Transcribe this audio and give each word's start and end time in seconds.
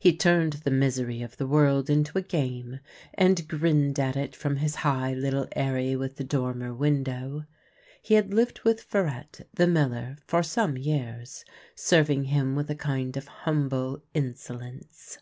He 0.00 0.12
turned 0.16 0.54
the 0.54 0.72
misery 0.72 1.22
of 1.22 1.36
the 1.36 1.46
world 1.46 1.88
into 1.88 2.18
a 2.18 2.20
game, 2.20 2.80
and 3.14 3.46
grinned 3.46 4.00
at 4.00 4.16
it 4.16 4.34
from 4.34 4.56
his 4.56 4.74
high 4.82 5.14
little 5.14 5.46
eyrie 5.54 5.94
with 5.94 6.16
the 6.16 6.24
dormer 6.24 6.74
window. 6.74 7.44
He 8.02 8.14
had 8.14 8.34
lived 8.34 8.62
with 8.64 8.82
Farette, 8.90 9.46
the 9.54 9.68
miller, 9.68 10.16
for 10.26 10.42
some 10.42 10.76
years, 10.76 11.44
serving 11.76 12.24
him 12.24 12.56
with 12.56 12.68
a 12.70 12.74
kind 12.74 13.16
of 13.16 13.28
humble 13.28 14.02
in 14.12 14.34
solence. 14.34 15.18